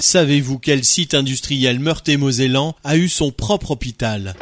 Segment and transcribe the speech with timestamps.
[0.00, 4.34] Savez-vous quel site industriel meurthe-et-mosellan a eu son propre hôpital?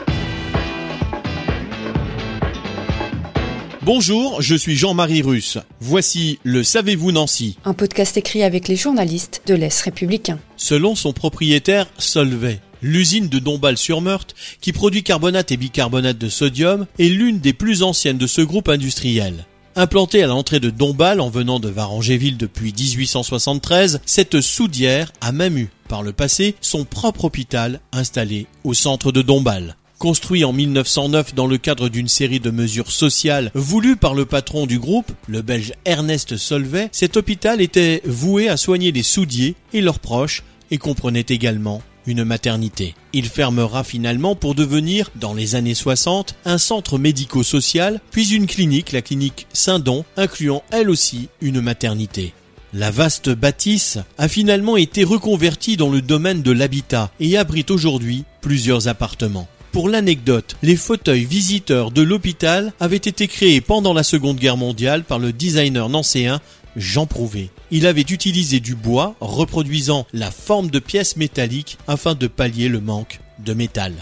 [3.82, 5.58] Bonjour, je suis Jean-Marie Russe.
[5.80, 10.38] Voici le Savez-vous Nancy Un podcast écrit avec les journalistes de l'Est républicain.
[10.56, 17.08] Selon son propriétaire Solvay, l'usine de Dombasle-sur-Meurthe, qui produit carbonate et bicarbonate de sodium, est
[17.08, 19.47] l'une des plus anciennes de ce groupe industriel.
[19.78, 25.56] Implantée à l'entrée de Dombasle en venant de Varangéville depuis 1873, cette soudière a même
[25.56, 29.76] eu, par le passé, son propre hôpital installé au centre de Dombasle.
[29.98, 34.66] Construit en 1909 dans le cadre d'une série de mesures sociales voulues par le patron
[34.66, 39.80] du groupe, le belge Ernest Solvay, cet hôpital était voué à soigner les soudiers et
[39.80, 42.94] leurs proches et comprenait également une maternité.
[43.12, 48.92] Il fermera finalement pour devenir, dans les années 60, un centre médico-social, puis une clinique,
[48.92, 52.32] la clinique Saint-Don, incluant elle aussi une maternité.
[52.72, 58.24] La vaste bâtisse a finalement été reconvertie dans le domaine de l'habitat et abrite aujourd'hui
[58.40, 59.48] plusieurs appartements.
[59.72, 65.04] Pour l'anecdote, les fauteuils visiteurs de l'hôpital avaient été créés pendant la Seconde Guerre mondiale
[65.04, 66.40] par le designer nancéen
[66.76, 67.50] Jean Prouvé.
[67.70, 72.80] Il avait utilisé du bois reproduisant la forme de pièces métalliques afin de pallier le
[72.80, 73.92] manque de métal.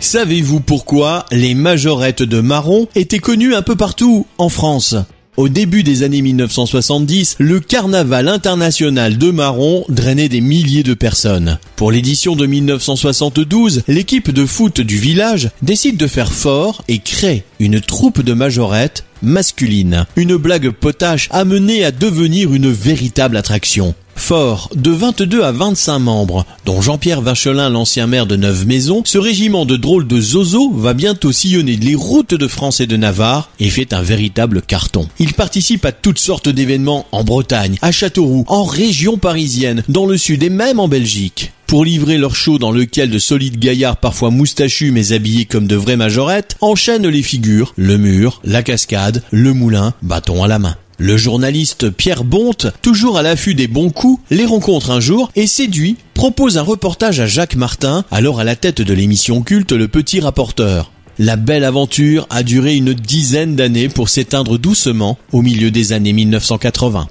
[0.00, 4.94] Savez-vous pourquoi les majorettes de marron étaient connues un peu partout en France?
[5.38, 11.60] Au début des années 1970, le carnaval international de marron drainait des milliers de personnes.
[11.76, 17.44] Pour l'édition de 1972, l'équipe de foot du village décide de faire fort et crée
[17.60, 20.06] une troupe de majorettes masculine.
[20.16, 23.94] Une blague potache amenée à devenir une véritable attraction.
[24.18, 29.64] Fort de 22 à 25 membres, dont Jean-Pierre Vachelin, l'ancien maire de Neuve-Maisons, ce régiment
[29.64, 33.70] de drôles de zozo va bientôt sillonner les routes de France et de Navarre et
[33.70, 35.08] fait un véritable carton.
[35.18, 40.18] Il participe à toutes sortes d'événements en Bretagne, à Châteauroux, en région parisienne, dans le
[40.18, 44.30] sud et même en Belgique pour livrer leur show dans lequel de solides gaillards parfois
[44.30, 49.52] moustachus mais habillés comme de vraies majorettes enchaînent les figures, le mur, la cascade, le
[49.52, 50.76] moulin, bâton à la main.
[51.00, 55.46] Le journaliste Pierre Bonte, toujours à l'affût des bons coups, les rencontre un jour et
[55.46, 59.86] séduit, propose un reportage à Jacques Martin, alors à la tête de l'émission culte Le
[59.86, 60.90] Petit Rapporteur.
[61.20, 66.12] La belle aventure a duré une dizaine d'années pour s'éteindre doucement au milieu des années
[66.12, 67.06] 1980.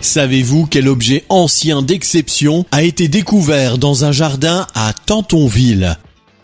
[0.00, 5.96] Savez-vous quel objet ancien d'exception a été découvert dans un jardin à Tantonville?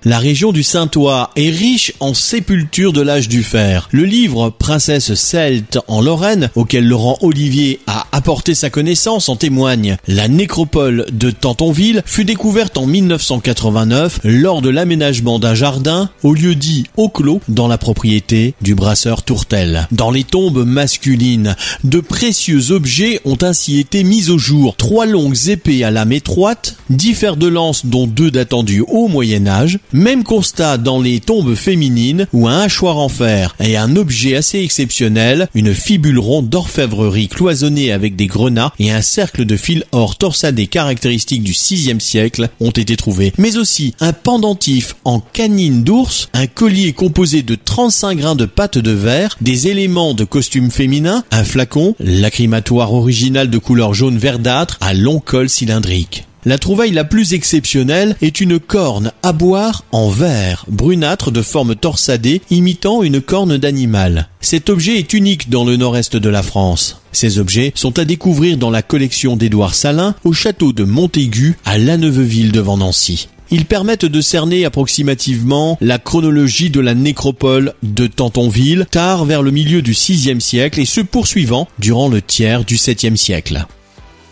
[0.08, 3.91] La région du Saint-Ouen est riche en sépultures de l'âge du fer.
[3.92, 9.98] Le livre Princesse celte en Lorraine, auquel Laurent Olivier a apporté sa connaissance, en témoigne.
[10.06, 16.54] La nécropole de Tantonville fut découverte en 1989 lors de l'aménagement d'un jardin au lieu
[16.54, 19.88] dit au clos dans la propriété du brasseur Tourtel.
[19.92, 21.54] Dans les tombes masculines,
[21.84, 24.74] de précieux objets ont ainsi été mis au jour.
[24.74, 29.08] Trois longues épées à lame étroite, dix fers de lance dont deux datant du haut
[29.08, 33.97] Moyen Âge, même constat dans les tombes féminines où un hachoir en fer et un
[33.97, 39.56] objet assez exceptionnel, une fibule ronde d'orfèvrerie cloisonnée avec des grenats et un cercle de
[39.56, 43.32] fil or torsadé caractéristique du 6 siècle ont été trouvés.
[43.38, 48.78] Mais aussi un pendentif en canine d'ours, un collier composé de 35 grains de pâte
[48.78, 54.78] de verre, des éléments de costume féminin, un flacon, lacrymatoire original de couleur jaune verdâtre
[54.80, 56.28] à long col cylindrique.
[56.44, 61.75] La trouvaille la plus exceptionnelle est une corne à boire en verre, brunâtre de forme
[61.75, 64.28] torsadée, imitant une corne d'animal.
[64.41, 67.03] Cet objet est unique dans le nord-est de la France.
[67.10, 71.77] Ces objets sont à découvrir dans la collection d'Édouard Salin au château de Montaigu à
[71.78, 73.28] Neuveville devant Nancy.
[73.51, 79.51] Ils permettent de cerner approximativement la chronologie de la nécropole de Tantonville, tard vers le
[79.51, 83.66] milieu du VIe siècle et se poursuivant durant le tiers du VIIe siècle.